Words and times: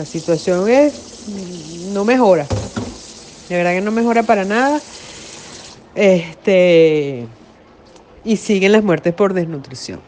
La 0.00 0.06
situación 0.06 0.66
es, 0.66 0.94
no 1.92 2.06
mejora. 2.06 2.46
De 3.50 3.54
verdad 3.54 3.72
que 3.72 3.82
no 3.82 3.90
mejora 3.90 4.22
para 4.22 4.46
nada. 4.46 4.80
Este, 5.94 7.26
y 8.24 8.36
siguen 8.38 8.72
las 8.72 8.82
muertes 8.82 9.12
por 9.12 9.34
desnutrición, 9.34 10.00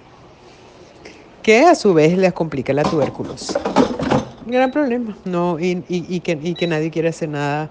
que 1.43 1.67
a 1.67 1.75
su 1.75 1.93
vez 1.93 2.17
les 2.17 2.33
complica 2.33 2.73
la 2.73 2.85
tuberculosis. 2.85 3.59
Gran 4.47 4.71
problema, 4.71 5.15
no, 5.27 5.59
y, 5.61 6.21
que, 6.21 6.67
nadie 6.67 6.91
quiere 6.91 7.11
hacer 7.11 7.29
nada 7.29 7.71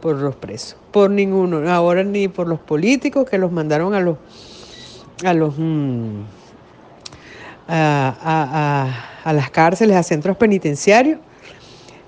por 0.00 0.16
los 0.16 0.34
presos, 0.34 0.76
por 0.90 1.08
ninguno, 1.08 1.70
ahora 1.70 2.02
ni 2.02 2.26
por 2.26 2.48
los 2.48 2.58
políticos 2.58 3.30
que 3.30 3.38
los 3.38 3.52
mandaron 3.52 3.94
a 3.94 4.00
los, 4.00 4.16
a 5.24 5.32
los, 5.32 5.54
mm, 5.56 6.20
a 7.68 9.32
las 9.32 9.50
cárceles, 9.50 9.96
a 9.96 10.02
centros 10.02 10.36
penitenciarios 10.36 11.20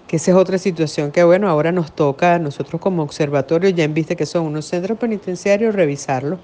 que 0.07 0.17
esa 0.17 0.31
es 0.31 0.37
otra 0.37 0.59
situación 0.59 1.11
que, 1.11 1.25
bueno, 1.25 1.49
ahora 1.49 1.73
nos 1.73 1.93
toca 1.93 2.35
a 2.35 2.39
nosotros 2.39 2.81
como 2.81 3.03
observatorio, 3.03 3.71
ya 3.71 3.85
en 3.85 3.95
vista 3.95 4.15
que 4.15 4.27
son 4.27 4.47
unos 4.47 4.67
centros 4.67 4.99
penitenciarios, 4.99 5.75
revisarlos 5.75 6.39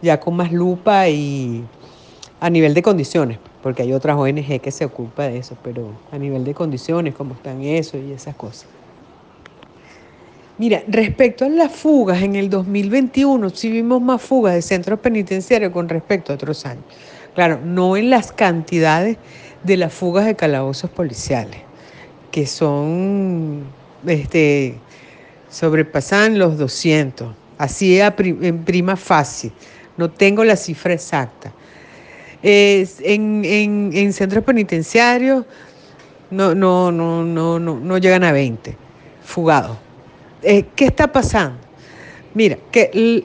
ya 0.00 0.20
con 0.20 0.36
más 0.36 0.52
lupa 0.52 1.08
y 1.08 1.64
a 2.40 2.50
nivel 2.50 2.74
de 2.74 2.82
condiciones, 2.82 3.38
porque 3.62 3.82
hay 3.82 3.92
otras 3.92 4.16
ONG 4.16 4.60
que 4.60 4.70
se 4.70 4.84
ocupan 4.84 5.32
de 5.32 5.38
eso, 5.38 5.56
pero 5.62 5.88
a 6.12 6.18
nivel 6.18 6.44
de 6.44 6.54
condiciones, 6.54 7.14
cómo 7.14 7.34
están 7.34 7.62
eso 7.62 7.96
y 7.96 8.12
esas 8.12 8.36
cosas. 8.36 8.66
Mira, 10.58 10.82
respecto 10.86 11.46
a 11.46 11.48
las 11.48 11.72
fugas, 11.72 12.22
en 12.22 12.36
el 12.36 12.48
2021 12.48 13.50
sí 13.50 13.70
vimos 13.70 14.00
más 14.00 14.22
fugas 14.22 14.54
de 14.54 14.62
centros 14.62 15.00
penitenciarios 15.00 15.72
con 15.72 15.88
respecto 15.88 16.32
a 16.32 16.36
otros 16.36 16.64
años. 16.64 16.84
Claro, 17.34 17.58
no 17.64 17.96
en 17.96 18.10
las 18.10 18.30
cantidades 18.30 19.16
de 19.64 19.76
las 19.76 19.92
fugas 19.92 20.26
de 20.26 20.36
calabozos 20.36 20.90
policiales 20.90 21.62
que 22.34 22.48
son, 22.48 23.62
este, 24.04 24.74
sobrepasan 25.48 26.36
los 26.36 26.58
200, 26.58 27.32
así 27.58 28.00
en 28.00 28.64
prima 28.64 28.96
fácil, 28.96 29.52
no 29.96 30.10
tengo 30.10 30.42
la 30.42 30.56
cifra 30.56 30.94
exacta. 30.94 31.52
en, 32.42 34.12
centros 34.12 34.42
penitenciarios 34.42 35.44
no, 36.32 36.56
no, 36.56 36.90
no, 36.90 37.22
no, 37.22 37.60
no, 37.60 37.98
llegan 37.98 38.24
a 38.24 38.32
20 38.32 38.76
fugados. 39.24 39.78
Eh, 40.42 40.64
¿Qué 40.74 40.86
está 40.86 41.12
pasando? 41.12 41.60
Mira, 42.34 42.58
que 42.72 43.24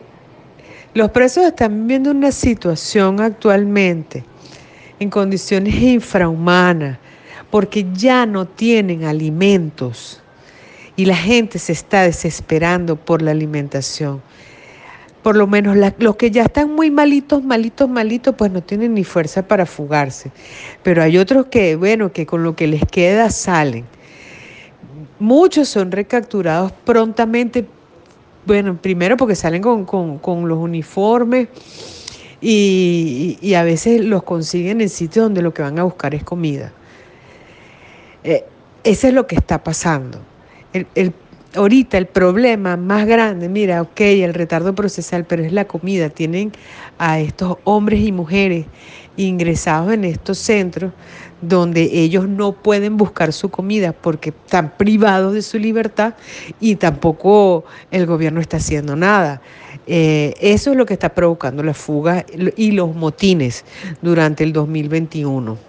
los 0.93 1.09
presos 1.09 1.45
están 1.45 1.87
viviendo 1.87 2.11
una 2.11 2.31
situación 2.31 3.19
actualmente 3.21 4.23
en 4.99 5.09
condiciones 5.09 5.73
infrahumanas, 5.73 6.99
porque 7.52 7.86
ya 7.94 8.25
no 8.25 8.45
tienen 8.45 9.05
alimentos 9.05 10.22
y 10.95 11.05
la 11.05 11.16
gente 11.16 11.59
se 11.59 11.72
está 11.72 12.03
desesperando 12.03 12.97
por 12.97 13.22
la 13.22 13.31
alimentación. 13.31 14.22
Por 15.23 15.36
lo 15.36 15.47
menos 15.47 15.77
los 15.97 16.16
que 16.16 16.31
ya 16.31 16.44
están 16.44 16.73
muy 16.73 16.92
malitos, 16.92 17.44
malitos, 17.44 17.89
malitos, 17.89 18.36
pues 18.36 18.52
no 18.52 18.61
tienen 18.61 18.94
ni 18.94 19.03
fuerza 19.03 19.47
para 19.47 19.66
fugarse. 19.66 20.31
Pero 20.83 21.03
hay 21.03 21.17
otros 21.17 21.47
que, 21.47 21.75
bueno, 21.75 22.11
que 22.11 22.25
con 22.25 22.44
lo 22.44 22.55
que 22.55 22.67
les 22.67 22.83
queda 22.86 23.30
salen. 23.30 23.86
Muchos 25.20 25.67
son 25.67 25.92
recapturados 25.92 26.72
prontamente, 26.72 27.66
bueno, 28.45 28.77
primero 28.81 29.17
porque 29.17 29.36
salen 29.36 29.61
con, 29.61 30.47
los 30.47 30.58
uniformes 30.58 31.50
y, 32.42 33.53
a 33.55 33.64
veces 33.64 34.03
los 34.05 34.23
consiguen 34.23 34.80
en 34.81 34.89
sitios 34.89 35.23
donde 35.25 35.42
lo 35.42 35.53
que 35.53 35.61
van 35.61 35.80
a 35.80 35.83
buscar 35.83 36.16
es 36.16 36.23
comida. 36.23 36.73
Eh, 38.30 38.45
eso 38.83 39.08
es 39.08 39.13
lo 39.13 39.25
que 39.25 39.35
está 39.35 39.63
pasando. 39.63 40.19
El, 40.72 41.13
ahorita 41.55 41.97
el 41.97 42.05
problema 42.05 42.77
más 42.77 43.08
grande, 43.08 43.49
mira, 43.49 43.81
ok, 43.81 44.02
el 44.02 44.36
retardo 44.36 44.75
procesal, 44.75 45.25
pero 45.25 45.44
es 45.44 45.52
la 45.52 45.66
comida. 45.66 46.09
Tienen 46.09 46.52
a 46.99 47.20
estos 47.20 47.58
hombres 47.64 48.02
y 48.02 48.11
mujeres 48.11 48.67
ingresados 49.17 49.92
en 49.93 50.03
estos 50.03 50.37
centros 50.37 50.93
donde 51.42 51.81
ellos 51.81 52.27
no 52.27 52.52
pueden 52.52 52.98
buscar 52.98 53.33
su 53.33 53.49
comida 53.49 53.93
porque 53.93 54.30
están 54.30 54.77
privados 54.77 55.33
de 55.33 55.42
su 55.42 55.58
libertad 55.58 56.14
y 56.59 56.76
tampoco 56.76 57.65
el 57.89 58.05
gobierno 58.05 58.42
está 58.42 58.58
haciendo 58.58 58.95
nada. 58.95 59.42
Eh, 59.87 60.36
eso 60.39 60.70
es 60.70 60.77
lo 60.77 60.86
que 60.86 60.93
está 60.93 61.09
provocando 61.09 61.64
la 61.64 61.73
fuga 61.73 62.27
y 62.55 62.71
los 62.73 62.95
motines 62.95 63.65
durante 64.03 64.43
el 64.43 64.53
2021. 64.53 65.68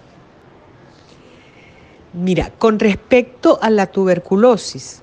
Mira, 2.13 2.51
con 2.57 2.77
respecto 2.77 3.57
a 3.61 3.69
la 3.69 3.87
tuberculosis, 3.87 5.01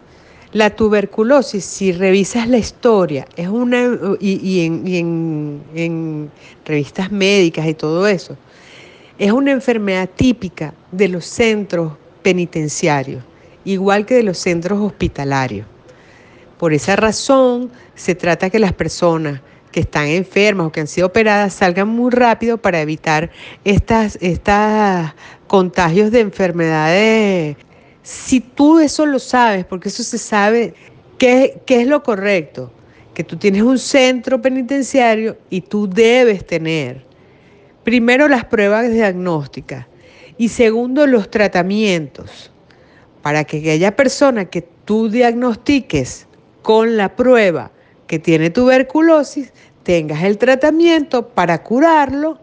la 0.52 0.76
tuberculosis, 0.76 1.64
si 1.64 1.92
revisas 1.92 2.48
la 2.48 2.58
historia, 2.58 3.26
es 3.36 3.48
una, 3.48 3.98
y, 4.20 4.66
en, 4.66 5.62
en 5.74 6.30
revistas 6.66 7.10
médicas 7.10 7.66
y 7.66 7.74
todo 7.74 8.06
eso, 8.06 8.36
es 9.19 9.32
una 9.32 9.52
enfermedad 9.52 10.08
típica 10.14 10.74
de 10.92 11.08
los 11.08 11.24
centros 11.24 11.92
penitenciarios, 12.22 13.22
igual 13.64 14.04
que 14.04 14.14
de 14.14 14.22
los 14.22 14.38
centros 14.38 14.78
hospitalarios. 14.78 15.66
Por 16.58 16.75
esa 16.75 16.94
razón, 16.96 17.70
se 17.94 18.14
trata 18.14 18.50
que 18.50 18.58
las 18.58 18.72
personas 18.72 19.40
que 19.71 19.81
están 19.81 20.06
enfermas 20.06 20.67
o 20.67 20.73
que 20.73 20.81
han 20.81 20.87
sido 20.87 21.06
operadas 21.06 21.55
salgan 21.55 21.89
muy 21.89 22.11
rápido 22.11 22.59
para 22.59 22.81
evitar 22.81 23.31
estas, 23.65 24.19
estas 24.21 25.15
contagios 25.47 26.11
de 26.11 26.21
enfermedades. 26.21 27.56
Si 28.03 28.41
tú 28.41 28.79
eso 28.79 29.06
lo 29.06 29.19
sabes, 29.19 29.65
porque 29.65 29.89
eso 29.89 30.03
se 30.03 30.19
sabe, 30.19 30.75
¿qué, 31.19 31.61
qué 31.67 31.83
es 31.83 31.87
lo 31.87 32.03
correcto? 32.03 32.73
Que 33.15 33.25
tú 33.25 33.37
tienes 33.37 33.62
un 33.62 33.79
centro 33.79 34.41
penitenciario 34.41 35.37
y 35.51 35.61
tú 35.61 35.89
debes 35.89 36.47
tener 36.47 37.05
primero 37.85 38.29
las 38.29 38.45
pruebas 38.45 38.91
diagnósticas 38.91 39.87
y 40.37 40.49
segundo 40.49 41.06
los 41.06 41.31
tratamientos 41.31 42.53
para 43.23 43.45
que 43.45 43.59
aquella 43.59 43.97
persona 43.97 44.45
que 44.45 44.62
tú 44.85 45.09
diagnostiques 45.09 46.27
con 46.62 46.97
la 46.97 47.17
prueba 47.17 47.73
que 48.08 48.19
tiene 48.19 48.50
tuberculosis, 48.50 49.52
tengas 49.84 50.24
el 50.24 50.38
tratamiento 50.38 51.28
para 51.28 51.62
curarlo 51.62 52.41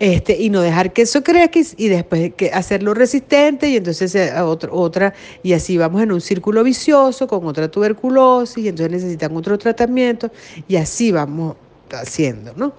este, 0.00 0.36
y 0.36 0.50
no 0.50 0.60
dejar 0.60 0.92
que 0.92 1.02
eso 1.02 1.22
crezca 1.22 1.60
y 1.76 1.88
después 1.88 2.34
que 2.34 2.50
hacerlo 2.50 2.92
resistente 2.92 3.68
y 3.68 3.76
entonces 3.76 4.16
otra, 4.42 4.72
otra, 4.72 5.14
y 5.44 5.52
así 5.52 5.78
vamos 5.78 6.02
en 6.02 6.10
un 6.10 6.20
círculo 6.20 6.64
vicioso 6.64 7.28
con 7.28 7.46
otra 7.46 7.70
tuberculosis 7.70 8.64
y 8.64 8.68
entonces 8.68 8.90
necesitan 8.90 9.36
otro 9.36 9.56
tratamiento 9.56 10.30
y 10.66 10.76
así 10.76 11.12
vamos 11.12 11.56
haciendo, 11.92 12.52
¿no? 12.56 12.72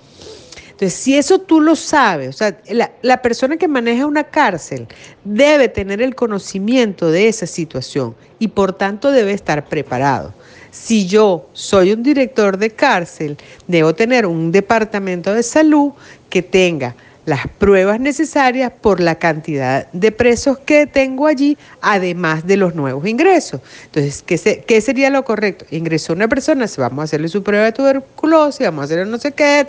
Entonces, 0.78 1.00
si 1.00 1.18
eso 1.18 1.40
tú 1.40 1.60
lo 1.60 1.76
sabes, 1.76 2.30
o 2.30 2.38
sea, 2.38 2.56
la, 2.70 2.92
la, 3.02 3.20
persona 3.20 3.58
que 3.58 3.68
maneja 3.68 4.06
una 4.06 4.26
cárcel 4.26 4.88
debe 5.24 5.70
tener 5.70 6.04
el 6.04 6.14
conocimiento 6.14 7.10
de 7.10 7.28
esa 7.28 7.48
situación 7.48 8.14
y 8.38 8.50
por 8.50 8.74
tanto 8.74 9.10
debe 9.10 9.32
estar 9.32 9.66
preparado. 9.66 10.36
Si 10.70 11.08
yo 11.08 11.50
soy 11.54 11.94
un 11.94 12.04
director 12.04 12.60
de 12.60 12.70
cárcel, 12.70 13.38
debo 13.66 13.96
tener 13.96 14.28
un 14.28 14.52
departamento 14.52 15.34
de 15.34 15.42
salud 15.42 15.94
que 16.30 16.44
tenga 16.44 16.96
las 17.28 17.46
pruebas 17.46 18.00
necesarias 18.00 18.72
por 18.72 19.02
la 19.02 19.16
cantidad 19.16 19.92
de 19.92 20.14
presos 20.14 20.60
que 20.60 20.88
tengo 20.88 21.28
allí, 21.28 21.58
además 21.82 22.48
de 22.48 22.56
los 22.56 22.74
nuevos 22.74 23.06
ingresos. 23.06 23.60
Entonces, 23.84 24.24
¿qué, 24.24 24.80
sería 24.82 25.10
lo 25.10 25.26
correcto? 25.26 25.66
Ingresó 25.70 26.14
una 26.14 26.30
persona, 26.30 26.66
vamos 26.78 27.00
a 27.00 27.04
hacerle 27.04 27.28
su 27.28 27.44
prueba 27.44 27.66
de 27.66 27.74
tuberculosis, 27.74 28.66
vamos 28.66 28.84
a 28.84 28.86
hacerle 28.86 29.12
no 29.12 29.18
sé 29.18 29.34
qué. 29.34 29.68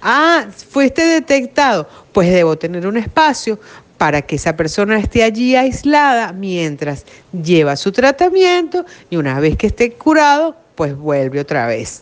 Ah, 0.00 0.46
fuiste 0.70 1.04
detectado, 1.04 1.86
pues 2.12 2.32
debo 2.32 2.56
tener 2.56 2.86
un 2.86 2.96
espacio 2.96 3.60
para 3.98 4.22
que 4.22 4.36
esa 4.36 4.56
persona 4.56 4.98
esté 4.98 5.22
allí 5.22 5.56
aislada 5.56 6.32
mientras 6.32 7.04
lleva 7.30 7.76
su 7.76 7.92
tratamiento 7.92 8.86
y 9.10 9.16
una 9.16 9.38
vez 9.38 9.58
que 9.58 9.66
esté 9.66 9.92
curado, 9.92 10.56
pues 10.76 10.96
vuelve 10.96 11.40
otra 11.40 11.66
vez. 11.66 12.00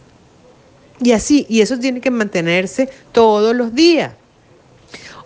Y 1.01 1.11
así, 1.11 1.47
y 1.49 1.63
eso 1.63 1.77
tiene 1.81 2.01
que 2.01 2.13
mantenerse 2.13 2.89
todos 3.11 3.57
los 3.57 3.75
días, 3.75 4.13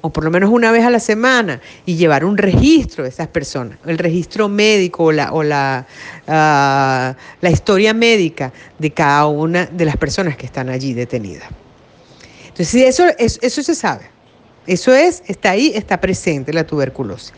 o 0.02 0.10
por 0.10 0.24
lo 0.24 0.30
menos 0.30 0.50
una 0.50 0.70
vez 0.70 0.84
a 0.84 0.90
la 0.90 1.00
semana, 1.00 1.60
y 1.86 1.96
llevar 1.96 2.24
un 2.24 2.36
registro 2.36 3.04
de 3.04 3.10
esas 3.10 3.28
personas, 3.28 3.78
el 3.86 3.96
registro 3.98 4.48
médico 4.48 5.04
o 5.04 5.12
la, 5.12 5.32
o 5.32 5.42
la, 5.42 5.86
ah, 6.28 7.16
la 7.40 7.50
historia 7.50 7.94
médica 7.94 8.52
de 8.78 8.90
cada 8.90 9.26
una 9.26 9.66
de 9.66 9.84
las 9.84 9.96
personas 9.96 10.36
que 10.36 10.44
están 10.44 10.68
allí 10.68 10.92
detenidas. 10.92 11.48
Entonces, 12.48 12.74
eso, 12.82 13.04
eso 13.18 13.62
se 13.62 13.74
sabe. 13.74 14.12
Eso 14.66 14.94
es, 14.94 15.22
está 15.26 15.50
ahí, 15.50 15.72
está 15.74 16.00
presente 16.00 16.52
la 16.52 16.64
tuberculosis. 16.64 17.32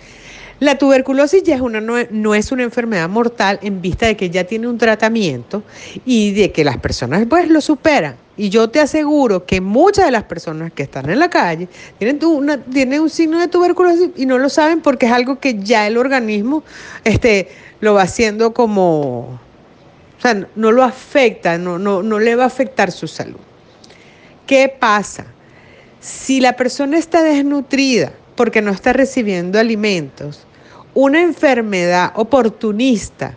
La 0.61 0.79
tuberculosis 0.79 1.43
ya 1.43 1.57
es 1.57 1.61
una, 1.61 1.81
no, 1.81 2.35
es 2.35 2.53
una 2.53 2.63
enfermedad 2.63 3.09
mortal 3.09 3.59
en 3.63 3.81
vista 3.81 4.07
de 4.07 4.17
que 4.17 4.31
ya 4.31 4.45
tiene 4.45 4.69
un 4.69 4.79
tratamiento 4.79 5.63
y 6.05 6.33
de 6.33 6.53
que 6.53 6.65
las 6.65 6.79
personas 6.79 7.27
pues 7.29 7.49
lo 7.49 7.61
superan. 7.61 8.17
Y 8.37 8.49
yo 8.49 8.69
te 8.69 8.81
aseguro 8.81 9.47
que 9.47 9.61
muchas 9.61 10.07
de 10.07 10.11
las 10.11 10.25
personas 10.25 10.73
que 10.73 10.83
están 10.83 11.09
en 11.09 11.21
la 11.21 11.31
calle 11.31 11.69
tienen, 11.99 12.23
una, 12.25 12.59
tienen 12.59 13.01
un 13.01 13.11
signo 13.11 13.39
de 13.39 13.47
tuberculosis 13.47 14.11
y 14.17 14.27
no 14.27 14.39
lo 14.39 14.49
saben 14.49 14.81
porque 14.81 15.07
es 15.07 15.13
algo 15.13 15.39
que 15.39 15.61
ya 15.61 15.87
el 15.87 15.97
organismo 15.97 16.65
este, 17.05 17.49
lo 17.81 17.95
va 17.95 18.03
haciendo 18.03 18.53
como, 18.53 19.21
o 19.21 20.21
sea, 20.21 20.47
no 20.57 20.73
lo 20.73 20.83
afecta, 20.83 21.59
no, 21.59 21.79
no, 21.79 22.03
no 22.03 22.19
le 22.19 22.35
va 22.35 22.45
a 22.45 22.49
afectar 22.49 22.91
su 22.91 23.07
salud. 23.07 23.39
¿Qué 24.47 24.69
pasa? 24.69 25.27
Si 26.01 26.41
la 26.41 26.55
persona 26.55 26.99
está 26.99 27.23
desnutrida 27.23 28.13
porque 28.35 28.63
no 28.63 28.73
está 28.73 28.93
recibiendo 28.93 29.61
alimentos, 29.61 30.45
una 30.93 31.21
enfermedad 31.21 32.13
oportunista 32.17 33.35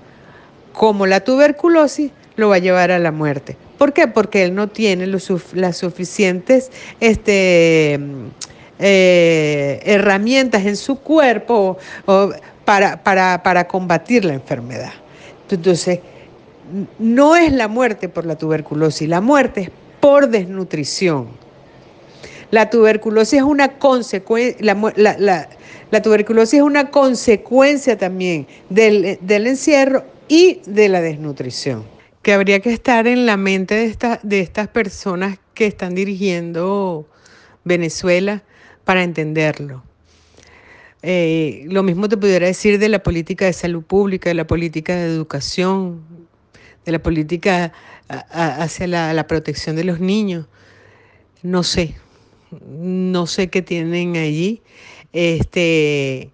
como 0.73 1.05
la 1.05 1.19
tuberculosis 1.19 2.11
lo 2.35 2.49
va 2.49 2.55
a 2.55 2.59
llevar 2.59 2.91
a 2.91 2.99
la 2.99 3.11
muerte. 3.11 3.57
¿Por 3.77 3.93
qué? 3.93 4.07
Porque 4.07 4.43
él 4.43 4.55
no 4.55 4.67
tiene 4.67 5.05
las 5.05 5.77
suficientes 5.77 6.71
este, 6.99 7.99
eh, 8.79 9.79
herramientas 9.85 10.65
en 10.65 10.75
su 10.75 10.99
cuerpo 10.99 11.77
para, 12.65 13.67
combatir 13.67 14.25
la 14.25 14.33
enfermedad. 14.33 14.93
Entonces, 15.49 15.99
no 16.97 17.35
es 17.35 17.51
la 17.53 17.67
muerte 17.67 18.09
por 18.09 18.25
la 18.25 18.35
tuberculosis, 18.35 19.07
la 19.07 19.21
muerte 19.21 19.61
es 19.61 19.71
por 19.99 20.27
desnutrición. 20.27 21.27
La 22.49 22.69
tuberculosis 22.69 23.39
es 23.39 23.43
una 23.43 23.77
consecuencia, 23.77 24.75
la, 24.95 26.01
tuberculosis 26.01 26.55
es 26.55 26.61
una 26.61 26.89
consecuencia 26.89 27.97
también 27.97 28.47
del 28.69 29.47
encierro 29.47 30.03
y 30.27 30.61
de 30.65 30.89
la 30.89 31.01
desnutrición 31.01 31.96
que 32.27 32.33
habría 32.33 32.59
que 32.59 32.73
estar 32.73 33.07
en 33.07 33.25
la 33.25 33.37
mente 33.37 33.73
de, 33.75 34.19
de 34.21 34.41
estas 34.41 34.67
personas 34.67 35.39
que 35.53 35.65
están 35.65 35.95
dirigiendo 35.95 37.07
Venezuela 37.63 38.43
para 38.83 39.01
entenderlo. 39.01 39.81
Eh, 41.03 41.63
lo 41.69 41.83
mismo 41.83 42.09
te 42.09 42.17
pudiera 42.17 42.45
decir 42.45 42.79
de 42.79 42.89
la 42.89 43.01
política 43.01 43.45
de 43.45 43.53
salud 43.53 43.81
pública, 43.81 44.29
de 44.29 44.33
la 44.33 44.45
política 44.45 44.93
de 44.93 45.05
educación, 45.05 46.03
de 46.85 46.91
la 46.91 46.99
política 46.99 47.71
hacia 48.09 48.87
la, 48.87 49.13
la, 49.13 49.25
protección 49.25 49.77
de 49.77 49.85
los 49.85 50.01
niños. 50.01 50.47
No 51.43 51.63
sé, 51.63 51.95
no 52.69 53.25
sé 53.25 53.49
qué 53.49 53.61
tienen 53.61 54.17
allí. 54.17 54.61
Este, 55.13 56.31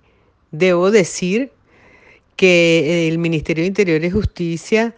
debo 0.50 0.89
decir 0.89 1.51
que 2.36 3.07
el 3.07 3.19
Ministerio 3.19 3.62
de 3.62 3.68
Interior 3.68 4.04
y 4.04 4.10
Justicia 4.10 4.96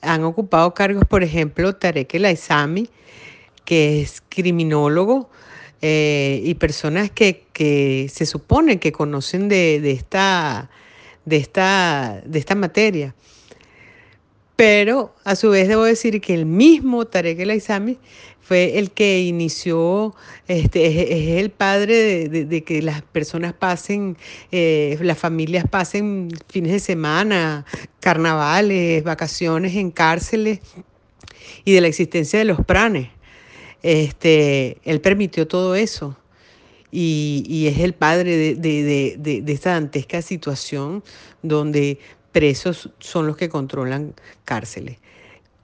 han 0.00 0.24
ocupado 0.24 0.74
cargos, 0.74 1.04
por 1.04 1.22
ejemplo, 1.22 1.74
Tarek 1.74 2.14
El 2.14 2.24
Aizami, 2.24 2.88
que 3.64 4.00
es 4.00 4.22
criminólogo, 4.28 5.28
eh, 5.82 6.40
y 6.42 6.54
personas 6.54 7.10
que, 7.10 7.44
se 8.10 8.26
supone 8.26 8.78
que 8.78 8.92
conocen 8.92 9.48
de, 9.48 9.90
esta, 9.90 10.70
de, 11.24 11.36
esta, 11.36 12.22
de 12.24 12.38
esta 12.38 12.54
materia. 12.54 13.14
Pero 14.56 15.14
a 15.24 15.36
su 15.36 15.50
vez 15.50 15.68
debo 15.68 15.84
decir 15.84 16.20
que 16.20 16.34
el 16.34 16.46
mismo 16.46 17.04
Tarek 17.04 17.38
El 17.40 17.50
Aizami 17.50 17.98
fue 18.40 18.78
el 18.78 18.92
que 18.92 19.22
inició, 19.22 20.14
este, 20.46 20.86
es, 20.86 21.42
el 21.42 21.50
padre 21.50 22.28
de, 22.28 22.64
que 22.64 22.80
las 22.80 23.02
personas 23.02 23.52
pasen, 23.52 24.16
eh, 24.52 24.96
las 25.02 25.18
familias 25.18 25.64
pasen 25.68 26.28
fines 26.48 26.70
de 26.70 26.78
semana, 26.78 27.66
carnavales, 27.98 29.02
vacaciones 29.02 29.74
en 29.74 29.90
cárceles 29.90 30.60
y 31.64 31.72
de 31.72 31.80
la 31.80 31.88
existencia 31.88 32.38
de 32.38 32.44
los 32.44 32.64
pranes. 32.64 33.08
Este, 33.82 34.78
él 34.84 35.00
permitió 35.00 35.48
todo 35.48 35.74
eso. 35.74 36.16
Y, 36.92 37.66
es 37.66 37.80
el 37.80 37.94
padre 37.94 38.54
de, 38.54 39.18
de, 39.18 39.52
esta 39.52 39.72
dantesca 39.72 40.22
situación 40.22 41.02
donde 41.42 41.98
presos 42.36 42.90
son 42.98 43.26
los 43.26 43.38
que 43.38 43.48
controlan 43.48 44.12
cárceles. 44.44 44.98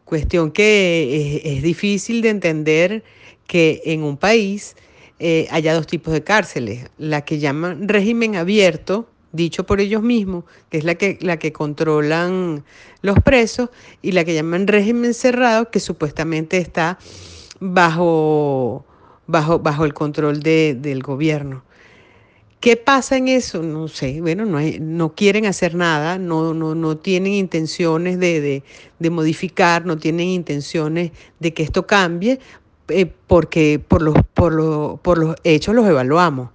Cuestión 0.07 0.51
que 0.51 1.43
es, 1.45 1.63
difícil 1.63 2.23
de 2.23 2.31
entender 2.31 3.05
que 3.47 3.83
en 3.85 4.03
un 4.03 4.17
país 4.17 4.75
eh, 5.19 5.49
haya 5.51 5.75
dos 5.75 5.87
tipos 5.87 6.15
de 6.15 6.25
cárceles, 6.25 6.87
la 6.97 7.27
que 7.27 7.39
llaman 7.39 7.89
régimen 7.89 8.37
abierto, 8.37 9.07
dicho 9.33 9.67
por 9.67 9.83
ellos 9.83 10.03
mismos, 10.03 10.45
que 10.71 10.79
es 10.79 10.85
la 10.85 10.95
que, 10.95 11.19
la 11.21 11.39
que 11.39 11.53
controlan 11.53 12.65
los 13.03 13.19
presos, 13.19 13.69
y 14.01 14.13
la 14.13 14.25
que 14.25 14.33
llaman 14.33 14.67
régimen 14.67 15.13
cerrado, 15.13 15.71
que 15.71 15.79
supuestamente 15.79 16.57
está 16.57 16.99
bajo, 17.61 18.87
bajo, 19.27 19.59
bajo 19.59 19.85
el 19.85 19.93
control 19.93 20.41
del 20.41 21.03
gobierno. 21.03 21.65
¿Qué 22.63 22.77
pasa 22.77 23.17
en 23.17 23.27
eso? 23.27 23.61
No 23.61 23.89
sé, 23.89 24.21
bueno, 24.21 24.47
no, 24.47 24.61
no 24.61 25.17
quieren 25.17 25.47
hacer 25.47 25.75
nada, 25.75 26.17
no, 26.17 26.55
no, 26.55 26.77
no 26.77 26.97
tienen 26.97 27.33
intenciones 27.33 28.21
de, 28.21 28.63
modificar, 29.11 29.85
no 29.85 29.99
tienen 29.99 30.29
intenciones 30.29 31.11
de 31.41 31.53
que 31.53 31.65
esto 31.65 31.89
cambie, 31.89 32.39
eh, 32.87 33.13
porque 33.27 33.81
por 33.81 34.01
los, 34.01 34.15
por, 34.33 35.01
por 35.01 35.19
los 35.19 35.35
hechos 35.43 35.75
los 35.75 35.89
evaluamos. 35.89 36.51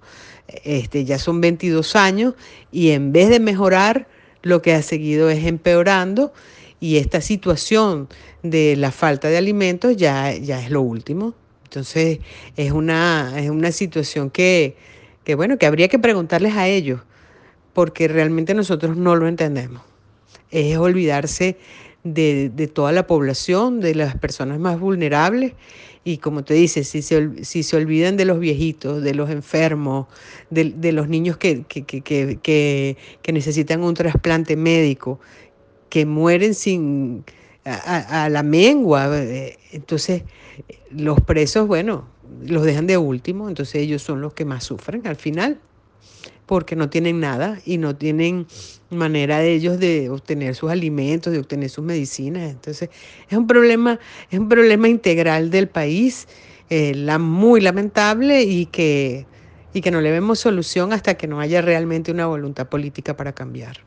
Este, 0.64 1.04
ya 1.04 1.18
son 1.18 1.42
22 1.42 1.94
años 1.94 2.32
y 2.72 2.92
en 2.92 3.12
vez 3.12 3.28
de 3.28 3.38
mejorar, 3.38 4.08
lo 4.40 4.62
que 4.62 4.72
ha 4.72 4.80
seguido 4.80 5.28
es 5.28 5.44
empeorando 5.44 6.32
y 6.80 6.96
esta 6.96 7.20
situación 7.20 8.08
de 8.42 8.76
la 8.76 8.92
falta 8.92 9.28
de 9.28 9.36
alimentos 9.36 9.94
ya, 9.98 10.34
ya 10.34 10.64
es 10.64 10.70
lo 10.70 10.80
último. 10.80 11.34
Entonces 11.64 12.20
es 12.56 12.72
una, 12.72 13.34
es 13.36 13.50
una 13.50 13.72
situación 13.72 14.30
que 14.30 14.74
que 15.28 15.34
bueno, 15.34 15.58
que 15.58 15.66
habría 15.66 15.88
que 15.88 15.98
preguntarles 15.98 16.56
a 16.56 16.68
ellos, 16.68 17.02
porque 17.74 18.08
realmente 18.08 18.54
nosotros 18.54 18.96
no 18.96 19.14
lo 19.14 19.28
entendemos. 19.28 19.82
Es 20.50 20.78
olvidarse 20.78 21.58
de, 22.02 22.70
toda 22.72 22.92
la 22.92 23.06
población, 23.06 23.80
de 23.80 23.94
las 23.94 24.16
personas 24.16 24.58
más 24.58 24.80
vulnerables. 24.80 25.52
Y 26.02 26.16
como 26.16 26.44
te 26.44 26.54
dice, 26.54 26.82
si 26.82 27.02
se, 27.02 27.44
si 27.44 27.62
se 27.62 27.76
olvidan 27.76 28.16
de 28.16 28.24
los 28.24 28.40
viejitos, 28.40 29.02
de 29.02 29.14
los 29.14 29.28
enfermos, 29.28 30.06
de, 30.48 30.92
los 30.92 31.10
niños 31.10 31.36
que, 31.36 31.64
que, 31.64 32.96
necesitan 33.30 33.82
un 33.82 33.92
trasplante 33.92 34.56
médico, 34.56 35.20
que 35.90 36.06
mueren 36.06 36.54
sin 36.54 37.26
a, 37.66 38.24
a, 38.24 38.30
la 38.30 38.42
mengua. 38.42 39.10
Eh, 39.12 39.58
entonces, 39.72 40.22
los 40.90 41.20
presos, 41.20 41.66
bueno, 41.66 42.06
los 42.46 42.64
dejan 42.64 42.86
de 42.86 42.96
último, 42.96 43.48
entonces 43.48 43.76
ellos 43.76 44.02
son 44.02 44.20
los 44.20 44.34
que 44.34 44.44
más 44.44 44.64
sufren 44.64 45.06
al 45.06 45.16
final, 45.16 45.58
porque 46.46 46.76
no 46.76 46.88
tienen 46.88 47.20
nada 47.20 47.60
y 47.64 47.78
no 47.78 47.96
tienen 47.96 48.46
manera 48.90 49.38
de 49.38 49.52
ellos 49.52 49.78
de 49.78 50.08
obtener 50.08 50.54
sus 50.54 50.70
alimentos, 50.70 51.32
de 51.32 51.38
obtener 51.38 51.68
sus 51.68 51.84
medicinas. 51.84 52.50
Entonces, 52.50 52.88
es 53.28 53.36
un 53.36 53.46
problema, 53.46 54.00
es 54.30 54.38
un 54.38 54.48
problema 54.48 54.88
integral 54.88 55.50
del 55.50 55.68
país, 55.68 56.26
eh, 56.70 56.94
la, 56.94 57.18
muy 57.18 57.60
lamentable 57.60 58.42
y 58.42 58.66
que, 58.66 59.26
y 59.74 59.82
que 59.82 59.90
no 59.90 60.00
le 60.00 60.10
vemos 60.10 60.38
solución 60.38 60.92
hasta 60.92 61.14
que 61.14 61.26
no 61.26 61.40
haya 61.40 61.60
realmente 61.60 62.10
una 62.10 62.26
voluntad 62.26 62.68
política 62.68 63.16
para 63.16 63.34
cambiar. 63.34 63.84